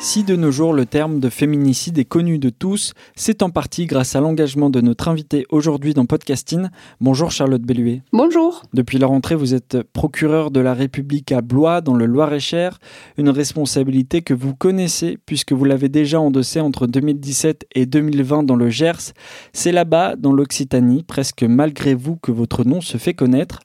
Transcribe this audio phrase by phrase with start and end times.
[0.00, 3.86] Si de nos jours le terme de féminicide est connu de tous, c'est en partie
[3.86, 6.68] grâce à l'engagement de notre invité aujourd'hui dans Podcasting.
[7.00, 8.02] Bonjour Charlotte Belluet.
[8.12, 8.62] Bonjour.
[8.72, 12.78] Depuis la rentrée, vous êtes procureure de la République à Blois, dans le Loir-et-Cher,
[13.16, 18.56] une responsabilité que vous connaissez puisque vous l'avez déjà endossée entre 2017 et 2020 dans
[18.56, 19.12] le Gers.
[19.52, 23.58] C'est là-bas, dans l'Occitanie, presque malgré vous, que votre nom se fait connaître.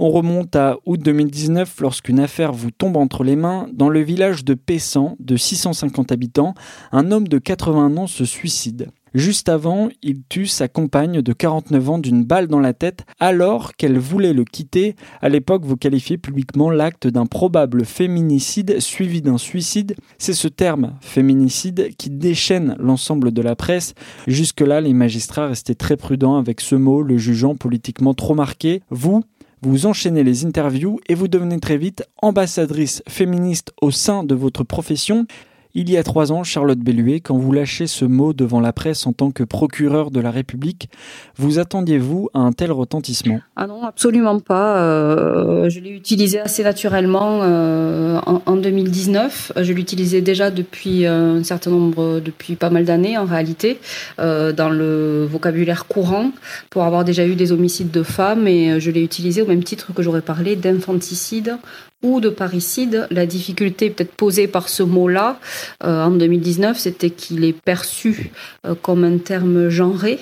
[0.00, 3.68] On remonte à août 2019 lorsqu'une affaire vous tombe entre les mains.
[3.72, 6.54] Dans le village de Pessan, de 650 habitants,
[6.92, 8.90] un homme de 80 ans se suicide.
[9.12, 13.74] Juste avant, il tue sa compagne de 49 ans d'une balle dans la tête alors
[13.74, 14.94] qu'elle voulait le quitter.
[15.20, 19.96] À l'époque, vous qualifiez publiquement l'acte d'un probable féminicide suivi d'un suicide.
[20.18, 23.94] C'est ce terme, féminicide, qui déchaîne l'ensemble de la presse.
[24.28, 28.82] Jusque-là, les magistrats restaient très prudents avec ce mot, le jugeant politiquement trop marqué.
[28.90, 29.24] Vous,
[29.62, 34.64] vous enchaînez les interviews et vous devenez très vite ambassadrice féministe au sein de votre
[34.64, 35.26] profession.
[35.74, 39.06] Il y a trois ans, Charlotte Belluet, quand vous lâchez ce mot devant la presse
[39.06, 40.88] en tant que procureur de la République,
[41.36, 43.40] vous attendiez-vous à un tel retentissement?
[43.54, 44.78] Ah non, absolument pas.
[44.78, 49.52] Euh, je l'ai utilisé assez naturellement euh, en, en, 2019.
[49.60, 53.78] Je l'utilisais déjà depuis un certain nombre, depuis pas mal d'années en réalité,
[54.20, 56.32] euh, dans le vocabulaire courant,
[56.70, 59.92] pour avoir déjà eu des homicides de femmes et je l'ai utilisé au même titre
[59.92, 61.58] que j'aurais parlé d'infanticide
[62.02, 63.08] ou de parricide.
[63.10, 65.40] La difficulté peut-être posée par ce mot-là
[65.84, 68.30] euh, en 2019, c'était qu'il est perçu
[68.66, 70.20] euh, comme un terme genré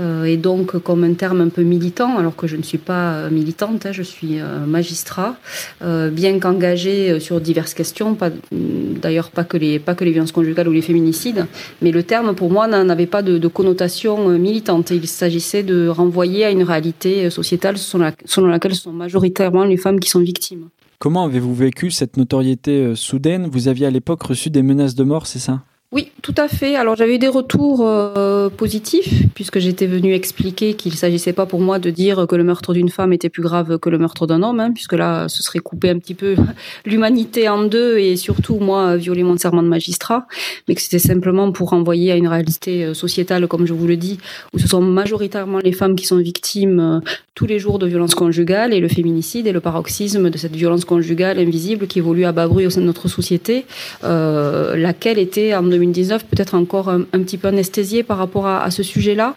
[0.00, 3.28] euh, et donc comme un terme un peu militant, alors que je ne suis pas
[3.28, 5.36] militante, hein, je suis magistrat,
[5.80, 8.16] bien qu'engagé sur diverses questions,
[8.52, 11.46] d'ailleurs pas que les pas que les violences conjugales ou les féminicides,
[11.82, 14.90] mais le terme pour moi n'avait pas de, de, connotation militante.
[14.90, 19.64] Il s'agissait de renvoyer à une réalité sociétale selon, la, selon laquelle ce sont majoritairement
[19.64, 20.68] les femmes qui sont victimes.
[21.00, 23.46] Comment avez-vous vécu cette notoriété soudaine?
[23.46, 25.64] Vous aviez à l'époque reçu des menaces de mort, c'est ça?
[25.92, 26.76] Oui, tout à fait.
[26.76, 31.60] Alors j'avais eu des retours euh, positifs puisque j'étais venue expliquer qu'il s'agissait pas pour
[31.60, 34.44] moi de dire que le meurtre d'une femme était plus grave que le meurtre d'un
[34.44, 36.36] homme, hein, puisque là ce serait couper un petit peu
[36.84, 40.28] l'humanité en deux et surtout moi violer mon serment de magistrat,
[40.68, 44.18] mais que c'était simplement pour renvoyer à une réalité sociétale, comme je vous le dis,
[44.52, 47.00] où ce sont majoritairement les femmes qui sont victimes euh,
[47.40, 50.84] tous les jours de violences conjugales et le féminicide est le paroxysme de cette violence
[50.84, 53.64] conjugale invisible qui évolue à bas bruit au sein de notre société,
[54.04, 58.70] euh, laquelle était en 2019 peut-être encore un, un, petit peu anesthésiée par rapport à,
[58.70, 59.36] ce sujet-là,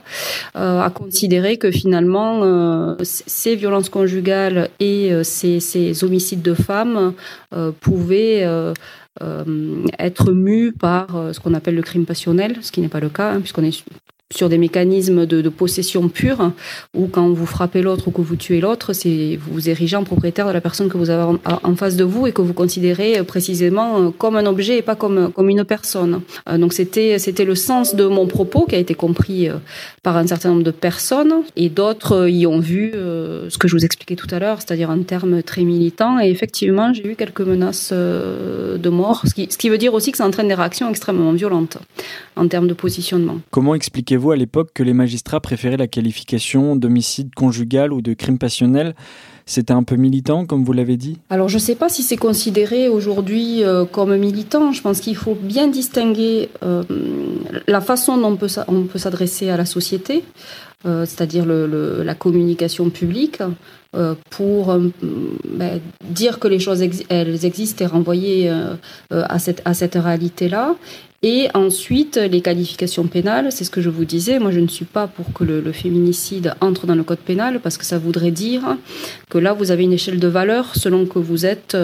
[0.56, 7.14] euh, à considérer que finalement euh, ces violences conjugales et euh, ces, homicides de femmes
[7.54, 8.46] euh, pouvaient
[10.00, 13.32] être mus par ce qu'on appelle le crime passionnel, ce qui n'est pas le cas,
[13.32, 13.84] hein, puisqu'on est
[14.34, 16.52] sur des mécanismes de, possession pure,
[16.96, 20.04] où quand vous frappez l'autre ou que vous tuez l'autre, c'est vous vous érigez en
[20.04, 23.24] propriétaire de la personne que vous avez en, face de vous et que vous considérez
[23.24, 26.22] précisément comme un objet et pas comme, comme une personne.
[26.50, 29.58] Euh, donc c'était c'était le sens de mon propos qui a été compris euh,
[30.02, 33.76] par un certain nombre de personnes et d'autres y ont vu euh, ce que je
[33.76, 36.20] vous expliquais tout à l'heure, c'est-à-dire un terme très militant.
[36.20, 39.94] Et effectivement, j'ai eu quelques menaces euh, de mort, ce qui, ce qui veut dire
[39.94, 41.78] aussi que ça entraîne des réactions extrêmement violentes
[42.36, 43.40] en termes de positionnement.
[43.52, 48.38] Comment expliquez-vous à l'époque que les magistrats préféraient la qualification d'homicide conjugal ou de crime
[48.38, 48.96] passionnel
[49.46, 51.18] c'était un peu militant, comme vous l'avez dit?
[51.30, 54.72] Alors, je ne sais pas si c'est considéré aujourd'hui euh, comme militant.
[54.72, 56.84] Je pense qu'il faut bien distinguer euh,
[57.68, 58.38] la façon dont
[58.68, 60.24] on peut s'adresser à la société,
[60.86, 63.42] euh, c'est-à-dire la communication publique,
[64.32, 65.80] pour ben,
[66.10, 68.52] dire que les choses elles existent et renvoyer
[69.12, 70.74] à cette, à cette réalité-là.
[71.26, 74.40] Et ensuite, les qualifications pénales, c'est ce que je vous disais.
[74.40, 77.78] Moi, je ne suis pas pour que le, féminicide entre dans le code pénal parce
[77.78, 78.78] que ça voudrait dire
[79.30, 81.78] que là, vous avez une échelle de valeur selon que vous êtes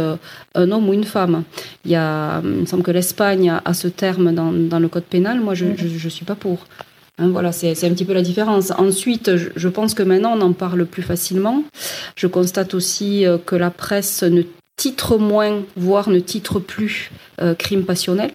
[0.55, 1.43] un homme ou une femme.
[1.85, 5.39] Il, me semble que l'Espagne a, ce terme dans, le code pénal.
[5.39, 6.65] Moi, je ne suis pas pour.
[7.17, 8.71] Hein, voilà, c'est un petit peu la différence.
[8.71, 11.63] Ensuite, je, pense que maintenant, on en parle plus facilement.
[12.17, 14.43] Je constate aussi que la presse ne
[14.79, 17.11] titre moins, voire ne titre plus
[17.41, 18.31] euh, crime passionnel.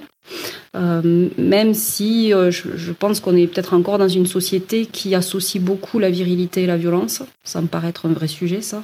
[0.75, 5.63] Euh, même si euh, je, pense qu'on est peut-être encore dans une société qui associe
[5.63, 7.23] beaucoup la virilité et la violence.
[7.45, 8.83] Ça me paraît être un vrai sujet, ça.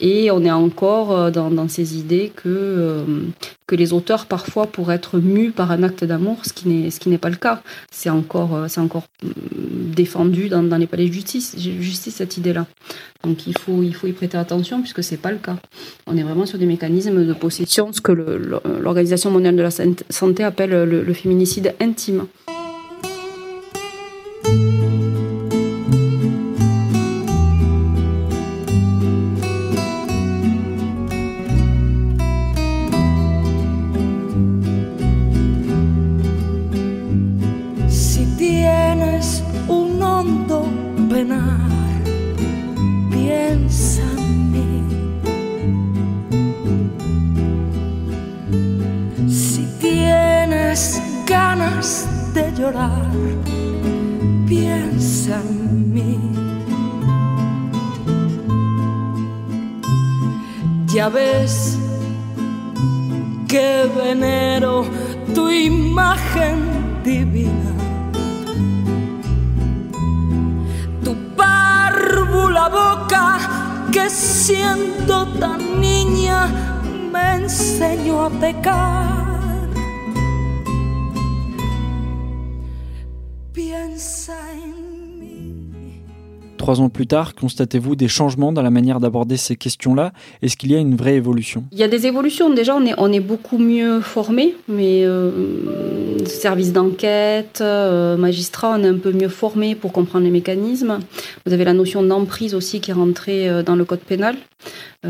[0.00, 3.04] Et on est encore dans, ces idées que,
[3.66, 7.30] que les auteurs, parfois, pourraient être mus par un acte d'amour, ce qui n'est pas
[7.30, 7.62] le cas.
[7.90, 12.66] C'est encore, encore mm, défendu dans, dans les palais de justice, justice cette idée-là.
[13.24, 15.56] Donc il faut, il faut y prêter attention puisque ce n'est pas le cas.
[16.06, 20.42] On est vraiment sur des mécanismes de possession, ce que l'Organisation mondiale de la santé
[20.42, 22.26] appelle le, le féminicide intime.
[60.92, 61.78] Ya ves
[63.48, 64.84] que venero
[65.34, 67.72] tu imagen divina.
[71.02, 73.38] Tu párvula boca
[73.90, 76.48] que siendo tan niña
[77.10, 79.21] me enseñó a pecar.
[86.62, 90.12] Trois ans plus tard, constatez-vous des changements dans la manière d'aborder ces questions-là?
[90.42, 91.64] Est-ce qu'il y a une vraie évolution?
[91.72, 92.50] Il y a des évolutions.
[92.50, 98.98] Déjà, on est, beaucoup mieux formés, mais euh, services d'enquête, euh, magistrats, on est un
[98.98, 101.00] peu mieux formés pour comprendre les mécanismes.
[101.44, 104.36] Vous avez la notion d'emprise aussi qui est rentrée euh, dans le code pénal,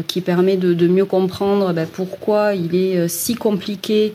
[0.07, 4.15] qui permet de, mieux comprendre ben, pourquoi il est si compliqué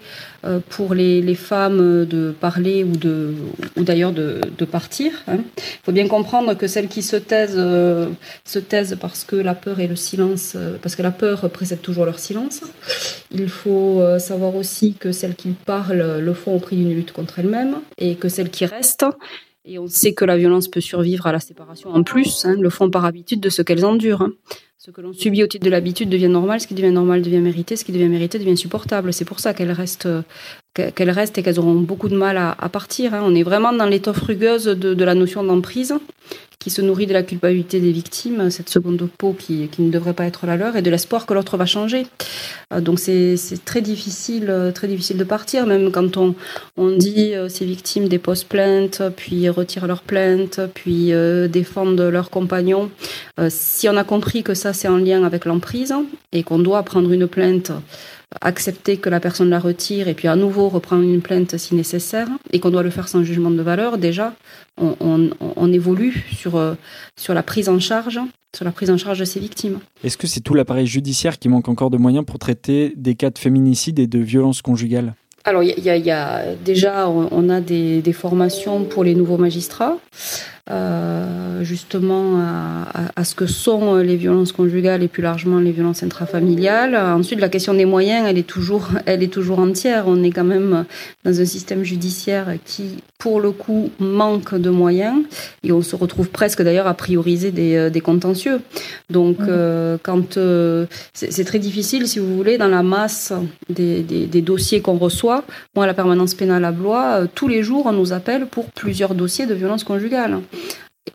[0.70, 3.36] pour les, femmes de parler ou, de,
[3.76, 5.12] ou d'ailleurs de, partir.
[5.28, 5.38] Hein.
[5.58, 8.10] Il faut bien comprendre que celles qui se euh,
[8.46, 11.82] se taisent parce que la peur et le silence, euh, parce que la peur précède
[11.82, 12.62] toujours leur silence.
[13.32, 17.40] Il faut savoir aussi que celles qui parlent le font au prix d'une lutte contre
[17.40, 19.06] elles-mêmes et que celles qui restent
[19.70, 22.70] et on sait que la violence peut survivre à la séparation en plus, hein, le
[22.70, 24.22] font par habitude de ce qu'elles endurent.
[24.22, 24.32] Hein.
[24.78, 27.40] Ce que l'on subit au titre de l'habitude devient normal, ce qui devient normal devient
[27.40, 29.12] mérité, ce qui devient mérité devient supportable.
[29.12, 30.08] C'est pour ça qu'elles restent,
[30.74, 33.14] qu'elles restent et qu'elles auront beaucoup de mal à, partir.
[33.14, 33.22] Hein.
[33.26, 35.94] On est vraiment dans l'étoffe rugueuse de, de la notion d'emprise
[36.70, 40.46] se nourrit de la culpabilité des victimes, cette seconde peau qui, ne devrait pas être
[40.46, 42.08] la leur, et de l'espoir que l'autre va changer.
[42.74, 46.36] Euh, donc c'est très difficile, euh, très difficile de partir, même quand on,
[46.76, 51.12] on dit euh, ces victimes déposent plainte, puis retirent leur plainte, puis
[51.50, 52.90] défendent leurs compagnons.
[53.50, 55.94] si on a compris que ça c'est en lien avec l'emprise
[56.32, 57.72] et qu'on doit prendre une plainte
[58.42, 62.28] accepter que la personne la retire et puis à nouveau reprendre une plainte si nécessaire
[62.52, 64.34] et qu'on doit le faire sans jugement de valeur, déjà,
[64.78, 66.76] on, évolue sur, euh,
[67.18, 68.20] sur la prise en charge
[68.56, 69.80] sur la prise en charge de ces victimes.
[70.04, 73.30] Est-ce que c'est tout l'appareil judiciaire qui manque encore de moyens pour traiter des cas
[73.30, 75.14] de féminicide et de violence conjugale
[75.44, 79.98] alors, il y, a déjà, on a des, des, formations pour les nouveaux magistrats.
[80.70, 82.40] Euh, justement
[83.16, 86.96] à, ce que sont les violences conjugales et plus largement les violences intrafamiliales.
[86.96, 90.04] Ensuite, la question des moyens, elle est toujours, elle est toujours entière.
[90.08, 90.86] On est quand même
[91.24, 95.24] dans un système judiciaire qui, pour le coup, manque de moyens
[95.64, 98.60] et on se retrouve presque d'ailleurs à prioriser des, euh, des contentieux.
[99.10, 100.38] Donc, euh, quand
[101.14, 103.34] c'est très difficile, si vous voulez, dans la masse
[103.70, 105.44] des, des, des dossiers qu'on reçoit.
[105.76, 109.16] Moi, à la permanence pénale à Blois, tous les jours, on nous appelle pour plusieurs
[109.16, 110.40] dossiers de violences conjugales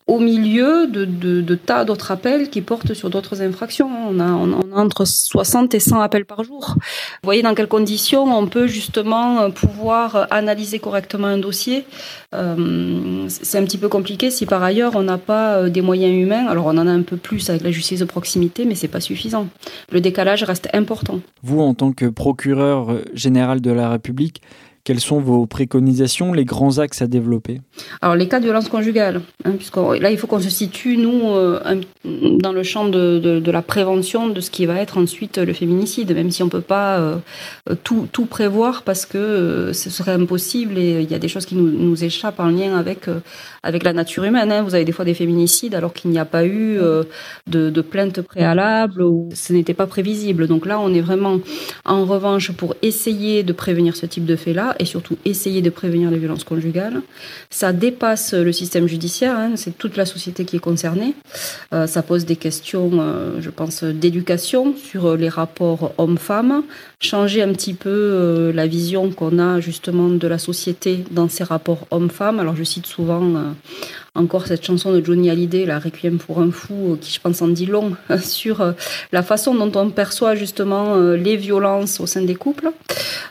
[0.06, 3.88] au milieu de, tas d'autres appels qui portent sur d'autres infractions.
[4.10, 4.30] On a,
[4.74, 6.74] entre 60 et 100 appels par jour.
[6.76, 11.84] Vous voyez dans quelles conditions on peut justement pouvoir analyser correctement un dossier.
[12.34, 16.14] Euh, c'est un petit peu compliqué si par ailleurs on n'a pas euh, des moyens
[16.14, 16.46] humains.
[16.46, 19.00] Alors on en a un peu plus avec la justice de proximité, mais c'est pas
[19.00, 19.48] suffisant.
[19.90, 21.20] Le décalage reste important.
[21.42, 24.42] Vous, en tant que procureur général de la République,
[24.84, 27.60] Quelles sont vos préconisations, les grands axes à développer?
[28.00, 29.54] Alors les cas de violence conjugale, hein,
[30.00, 31.60] là il faut qu'on se situe, nous, euh,
[32.04, 36.12] dans le champ de, de, la prévention de ce qui va être ensuite le féminicide,
[36.14, 37.16] même si on ne peut pas euh,
[37.84, 41.46] tout, tout, prévoir parce que euh, ce serait impossible et il y a des choses
[41.46, 43.06] qui nous, nous échappent en lien avec,
[43.62, 44.50] avec la nature humaine.
[44.50, 44.62] Hein.
[44.62, 46.78] Vous avez des fois des féminicides alors qu'il n'y a pas eu
[47.46, 50.48] de, de plainte préalable ou ce n'était pas prévisible.
[50.48, 51.38] Donc là, on est vraiment
[51.84, 56.10] en revanche pour essayer de prévenir ce type de fait-là et surtout essayer de prévenir
[56.10, 57.00] les violences conjugales.
[57.50, 61.14] Ça dépasse le système judiciaire, hein, c'est toute la société qui est concernée.
[61.92, 66.62] Euh, ça pose des questions, euh, je pense, d'éducation sur les rapports hommes-femmes,
[67.00, 71.44] changer un petit peu euh, la vision qu'on a justement de la société dans ces
[71.44, 72.40] rapports hommes-femmes.
[72.40, 73.22] Alors je cite souvent
[74.14, 77.48] encore cette chanson de Johnny Hallyday, la Requiem pour un fou, qui je pense en
[77.48, 78.74] dit long sur
[79.12, 82.70] la façon dont on perçoit justement les violences au sein des couples.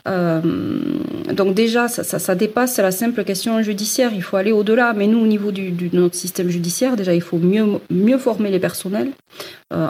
[0.04, 4.10] donc déjà, ça, dépasse la simple question judiciaire.
[4.14, 4.92] Il faut aller au-delà.
[4.92, 8.60] Mais nous, au niveau de notre système judiciaire, déjà, il faut mieux, mieux former les
[8.60, 9.12] personnels,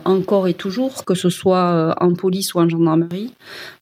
[0.04, 3.33] encore et toujours, que ce soit en police ou en gendarmerie.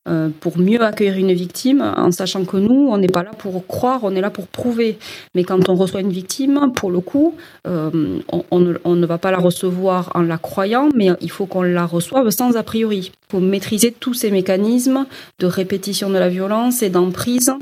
[0.08, 3.66] Euh, pour mieux accueillir une victime, en sachant que nous, on n'est pas là pour
[3.66, 4.98] croire, on est là pour prouver.
[5.34, 8.18] Mais quand on reçoit une victime, pour le coup, euh,
[8.50, 12.30] on, ne, va pas la recevoir en la croyant, mais il faut qu'on la reçoive
[12.30, 13.12] sans a priori.
[13.28, 15.06] Il faut maîtriser tous ces mécanismes
[15.38, 17.52] de répétition de la violence et d'emprise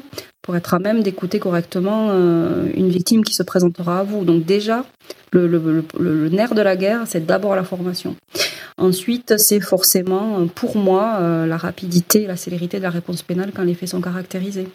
[0.49, 4.25] pour être à même d'écouter correctement euh, une victime qui se présentera à vous.
[4.25, 4.87] Donc déjà,
[5.31, 8.17] le nerf de la guerre, c'est d'abord la formation.
[8.79, 13.63] Ensuite, c'est forcément, pour moi, euh, la rapidité, la célérité de la réponse pénale quand
[13.63, 14.69] les faits sont caractérisés.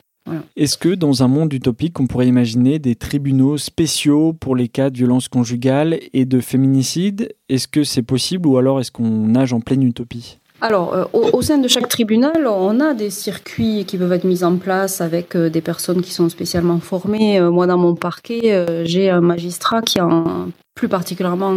[0.55, 4.91] Est-ce que dans un monde utopique, on pourrait imaginer des tribunaux spéciaux pour les cas
[4.91, 7.33] de violence conjugale et de féminicide?
[7.49, 10.37] Est-ce que c'est possible ou alors est-ce qu'on nage en pleine utopie?
[10.61, 14.45] Alors, euh, au, sein de chaque tribunal, on a des circuits qui peuvent être mis
[14.45, 17.41] en place avec euh, des personnes qui sont spécialement formées.
[17.41, 21.55] moi, dans mon parquet, j'ai un magistrat qui en plus particulièrement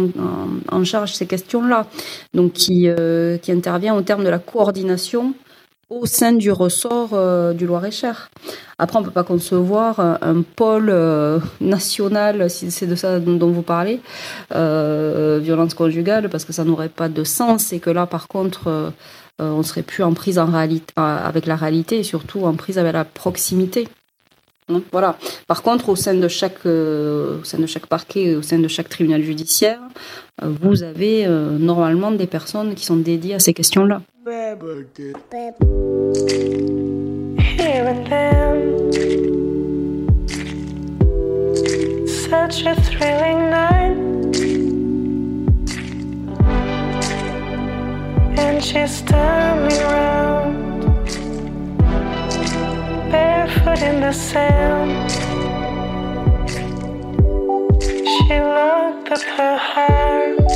[0.71, 1.87] en, charge ces questions-là,
[2.33, 5.33] donc qui, euh, qui intervient au terme de la coordination
[5.89, 8.29] au sein du ressort euh, du Loir-et-Cher.
[8.77, 13.61] Après, on peut pas concevoir un, pôle euh, national, si c'est de ça dont vous
[13.61, 14.01] parlez,
[14.51, 18.93] violence conjugale, parce que ça n'aurait pas de sens, et que là, par contre,
[19.39, 23.87] on serait plus en prise avec la réalité, et surtout en prise avec la proximité.
[24.69, 25.17] Hein, voilà.
[25.47, 28.67] Par contre, au sein de chaque, euh, au sein de chaque parquet, au sein de
[28.67, 29.79] chaque tribunal judiciaire,
[30.43, 34.01] euh, vous avez euh, normalement des personnes qui sont dédiées à ces questions-là.
[49.09, 50.26] And.
[53.67, 55.11] Barefoot in the sand.
[57.81, 60.51] She locked up her heart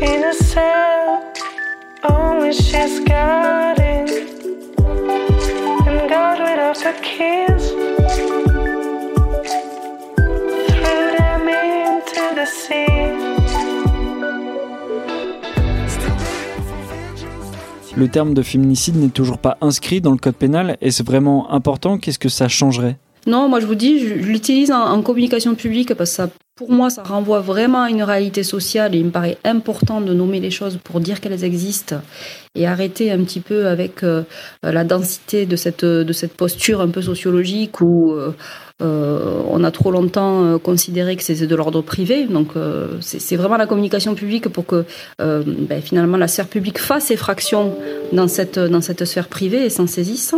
[0.00, 1.32] in a cell.
[2.04, 4.10] Only she's got it
[5.86, 8.47] and got rid of the keys.
[17.98, 20.76] Le terme de féminicide n'est toujours pas inscrit dans le code pénal.
[20.80, 21.98] Est-ce vraiment important?
[21.98, 22.96] Qu'est-ce que ça changerait?
[23.26, 26.22] Non, moi je vous dis, je, l'utilise en, communication publique parce que
[26.54, 30.14] pour moi, ça renvoie vraiment à une réalité sociale et il me paraît important de
[30.14, 31.96] nommer les choses pour dire qu'elles existent
[32.54, 34.22] et arrêter un petit peu avec euh,
[34.62, 35.84] la densité de cette,
[36.36, 38.14] posture un peu sociologique où...
[38.80, 42.26] euh, on a trop longtemps euh, considéré que c'était de l'ordre privé.
[42.26, 44.84] Donc euh, c'est vraiment la communication publique pour que
[45.18, 47.74] ben, finalement la sphère publique fasse effraction
[48.12, 50.34] dans cette, dans cette sphère privée et s'en saisisse.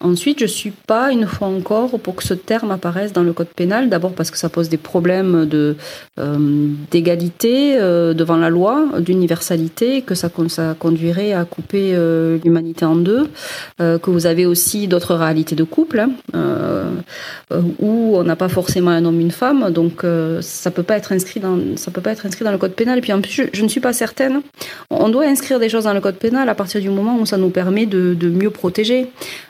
[0.00, 3.48] Ensuite, je suis pas une fois encore pour que ce terme apparaisse dans le code
[3.48, 3.88] pénal.
[3.88, 5.76] D'abord parce que ça pose des problèmes de
[6.90, 11.96] d'égalité devant la loi, d'universalité, que ça, ça conduirait à couper
[12.42, 13.28] l'humanité en deux,
[13.78, 16.00] que vous avez aussi d'autres réalités de couple.
[16.00, 16.10] Hein,
[17.78, 21.12] où on n'a pas forcément un homme, une femme, donc euh, ça peut pas être
[21.12, 22.98] inscrit dans ça peut pas être inscrit dans le code pénal.
[22.98, 24.42] Et puis en plus, je, ne suis pas certaine.
[24.90, 27.36] On doit inscrire des choses dans le code pénal à partir du moment où ça
[27.36, 29.06] nous permet de, mieux protéger.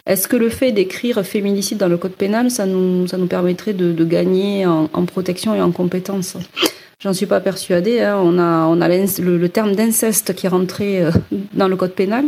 [0.07, 3.73] Est-ce que le fait d'écrire féminicide dans le code pénal, ça nous ça nous permettrait
[3.73, 6.37] de, gagner en, protection et en compétences
[7.01, 8.01] J'en suis pas persuadée.
[8.01, 8.19] Hein.
[8.23, 11.11] On a, on a le, terme d'inceste qui est rentré euh,
[11.53, 12.25] dans le code pénal.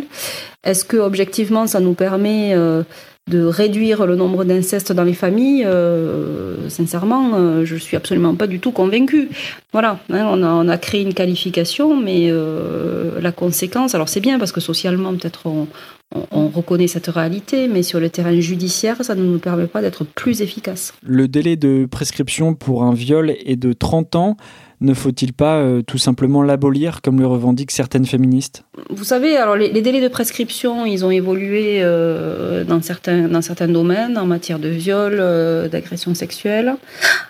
[0.64, 2.82] Est-ce que objectivement, ça nous permet euh,
[3.28, 8.46] de réduire le nombre d'incestes dans les familles, euh, sincèrement, euh, je suis absolument pas
[8.46, 9.30] du tout convaincue.
[9.72, 14.38] Voilà, hein, on, a, on, créé une qualification, mais euh, la conséquence, alors c'est bien
[14.38, 15.66] parce que socialement, peut-être on,
[16.14, 19.82] on, on, reconnaît cette réalité, mais sur le terrain judiciaire, ça ne nous permet pas
[19.82, 20.94] d'être plus efficace.
[21.02, 24.36] Le délai de prescription pour un viol est de 30 ans.
[24.80, 28.64] Ne faut-il pas euh, tout simplement l'abolir, comme le revendiquent certaines féministes?
[28.90, 33.68] Vous savez, alors les, délais de prescription, ils ont évolué euh, dans, certains, dans certains
[33.68, 36.76] domaines, en matière de viol, euh, d'agression sexuelle.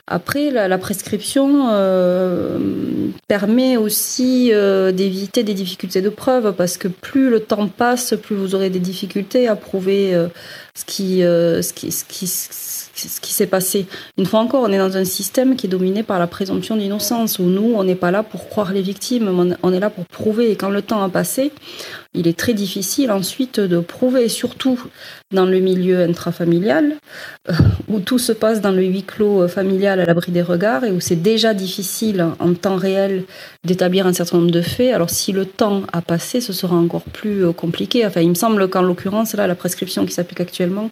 [0.08, 2.58] Après, la, la prescription euh,
[3.26, 8.36] permet aussi euh, d'éviter des difficultés de preuve, parce que plus le temps passe, plus
[8.36, 10.28] vous aurez des difficultés à prouver euh,
[10.74, 12.28] ce qui, ce qui, ce qui
[12.96, 13.86] ce qui s'est passé.
[14.16, 17.38] Une fois encore, on est dans un système qui est dominé par la présomption d'innocence,
[17.38, 20.50] où nous, on n'est pas là pour croire les victimes, on est là pour prouver.
[20.50, 21.52] Et quand le temps a passé,
[22.16, 24.80] il est très difficile ensuite de prouver, surtout
[25.32, 26.96] dans le milieu intrafamilial,
[27.48, 27.52] euh,
[27.88, 31.00] où tout se passe dans le huis clos familial à l'abri des regards, et où
[31.00, 33.24] c'est déjà difficile en temps réel
[33.64, 34.94] d'établir un certain nombre de faits.
[34.94, 38.06] Alors si le temps a passé, ce sera encore plus compliqué.
[38.06, 40.90] Enfin, il me semble qu'en l'occurrence, là, la prescription qui s'applique actuellement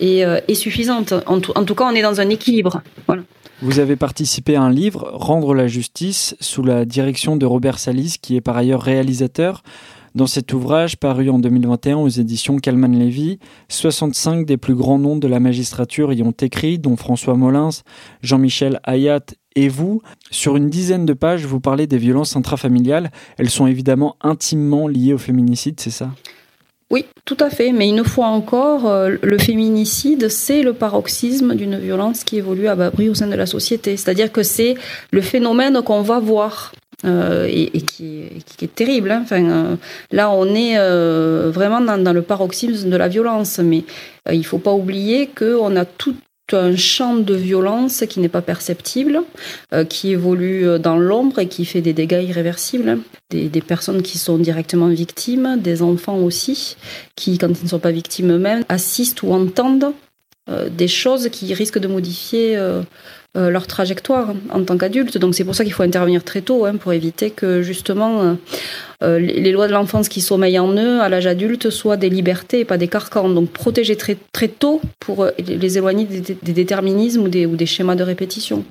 [0.00, 1.14] est, euh, suffisante.
[1.26, 2.82] En tout, cas, on est dans un équilibre.
[3.60, 8.16] Vous avez participé à un livre, Rendre la justice, sous la direction de Robert Salis,
[8.20, 9.62] qui est par ailleurs réalisateur.
[10.14, 13.38] Dans cet ouvrage, paru en 2021 aux éditions Calman Lévy,
[13.68, 17.70] 65 des plus grands noms de la magistrature y ont écrit, dont François Molins,
[18.22, 19.24] Jean-Michel Hayat
[19.56, 20.02] et vous.
[20.30, 23.10] Sur une dizaine de pages, vous parlez des violences intrafamiliales.
[23.38, 26.10] Elles sont évidemment intimement liées au féminicide, c'est ça?
[26.90, 27.72] Oui, tout à fait.
[27.72, 32.76] Mais une fois encore, euh, le féminicide, c'est le paroxysme d'une violence qui évolue à
[32.76, 33.96] bas bruit au sein de la société.
[33.96, 34.74] C'est-à-dire que c'est
[35.10, 36.72] le phénomène qu'on va voir.
[37.04, 38.22] Euh, et, qui,
[38.60, 39.10] est terrible.
[39.10, 39.22] Hein.
[39.24, 39.76] Enfin, euh,
[40.12, 43.84] là, on est euh, vraiment dans, le paroxysme de la violence, mais
[44.30, 46.14] il ne faut pas oublier qu'on a tout
[46.52, 49.22] un champ de violence qui n'est pas perceptible,
[49.88, 52.98] qui évolue dans l'ombre et qui fait des dégâts irréversibles.
[53.30, 56.76] Des, des, personnes qui sont directement victimes, des enfants aussi,
[57.16, 59.94] qui, quand ils ne sont pas victimes eux-mêmes, assistent ou entendent
[60.70, 62.58] des choses qui risquent de modifier
[63.36, 65.16] euh, leur trajectoire en tant qu'adultes.
[65.16, 68.36] Donc c'est pour ça qu'il faut intervenir très tôt, hein, pour éviter que justement
[69.02, 72.60] euh, les lois de l'enfance qui sommeillent en eux à l'âge adulte soient des libertés
[72.60, 73.28] et pas des carcans.
[73.28, 78.64] Donc protéger très, très tôt pour les éloigner des, déterminismes ou des, schémas de répétition.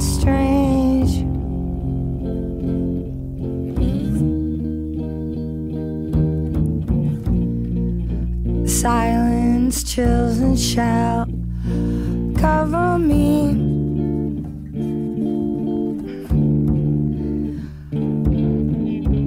[0.00, 1.24] Strange.
[8.68, 11.28] Silence, chills, and shout
[12.38, 13.54] cover me.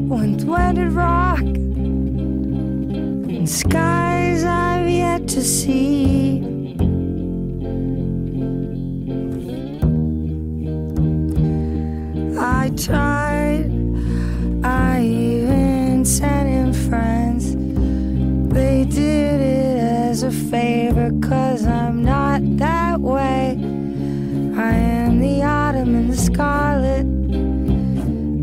[0.08, 6.61] Wind, winded rock and skies I've yet to see.
[14.64, 17.56] I even sent in friends.
[18.54, 23.58] They did it as a favor, cause I'm not that way.
[24.56, 27.06] I am the autumn and the scarlet.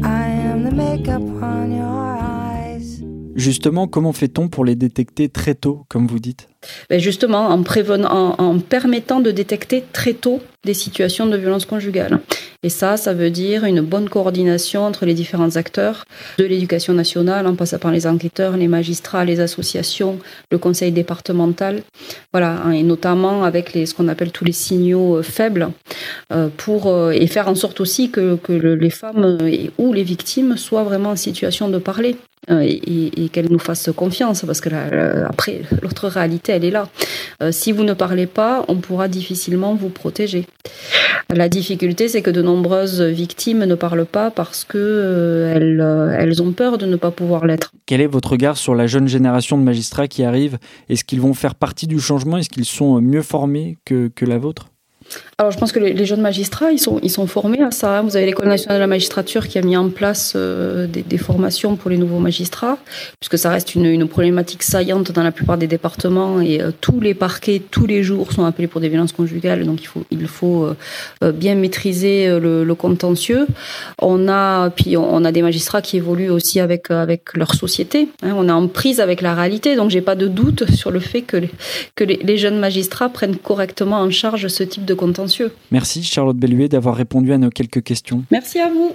[0.04, 3.02] I am the makeup on your eyes.
[3.36, 6.48] Justement, comment fait-on pour les détecter très tôt, comme vous dites?
[6.90, 12.18] Ben Justement, en, permettant de détecter très tôt des situations de violence conjugale.
[12.64, 16.04] Et ça, ça veut dire une bonne coordination entre les différents acteurs
[16.38, 20.18] de l'éducation nationale, en passant par les enquêteurs, les magistrats, les associations,
[20.50, 21.82] le conseil départemental,
[22.32, 25.70] voilà, et notamment avec les, ce qu'on appelle tous les signaux faibles,
[26.32, 29.38] euh, pour euh, et faire en sorte aussi que, que le, les femmes
[29.78, 32.16] ou les victimes soient vraiment en situation de parler
[32.50, 34.70] euh, et, qu'elles nous fassent confiance, parce que
[35.26, 36.88] après, l'autre réalité, elle est là.
[37.42, 40.46] Euh, si vous ne parlez pas, on pourra difficilement vous protéger.
[41.30, 46.42] La difficulté, c'est que de nombreuses victimes ne parlent pas parce que euh, elles, euh,
[46.42, 47.72] ont peur de ne pas pouvoir l'être.
[47.86, 50.58] Quel est votre regard sur la jeune génération de magistrats qui arrivent?
[50.88, 52.38] Est-ce qu'ils vont faire partie du changement?
[52.38, 54.68] Est-ce qu'ils sont mieux formés que la vôtre?
[55.40, 58.02] Alors, je pense que les, jeunes magistrats, ils sont, ils sont formés à ça.
[58.02, 61.76] Vous avez l'École nationale de la magistrature qui a mis en place euh, des, formations
[61.76, 62.76] pour les nouveaux magistrats,
[63.20, 67.14] puisque ça reste une, problématique saillante dans la plupart des départements et euh, tous les
[67.14, 69.64] parquets, tous les jours, sont appelés pour des violences conjugales.
[69.64, 70.74] Donc, il faut, il faut
[71.22, 73.46] euh, bien maîtriser le, contentieux.
[74.02, 78.08] On a, puis, on, a des magistrats qui évoluent aussi avec, avec leur société.
[78.22, 78.34] Hein.
[78.36, 79.76] On est en prise avec la réalité.
[79.76, 81.50] Donc, j'ai pas de doute sur le fait que les,
[81.94, 85.52] que les jeunes magistrats prennent correctement en charge ce type de contentieux.
[85.70, 88.24] Merci Charlotte Belluet d'avoir répondu à nos quelques questions.
[88.30, 88.92] Merci à vous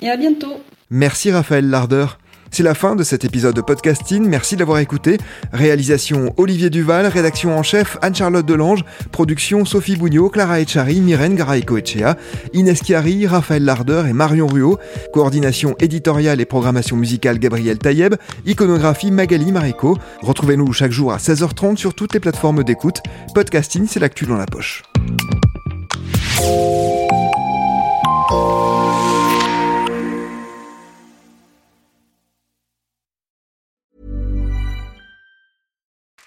[0.00, 0.60] et à bientôt.
[0.90, 2.18] Merci Raphaël Lardeur.
[2.50, 4.26] C'est la fin de cet épisode de podcasting.
[4.26, 5.18] Merci d'avoir écouté.
[5.52, 12.16] Réalisation Olivier Duval, rédaction en chef Anne-Charlotte Delange, production Sophie Bougnot, Clara Echari, Myrène Garaïco-Echea,
[12.54, 14.78] Inès Chiari, Raphaël Lardeur et Marion Ruot,
[15.12, 18.14] coordination éditoriale et programmation musicale Gabriel Taïeb,
[18.46, 19.98] iconographie Magali Marico.
[20.22, 23.00] Retrouvez-nous chaque jour à 16h30 sur toutes les plateformes d'écoute.
[23.34, 24.82] Podcasting, c'est l'actu dans la poche.
[28.28, 28.55] Oh.